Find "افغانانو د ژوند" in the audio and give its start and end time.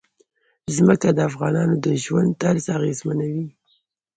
1.29-2.29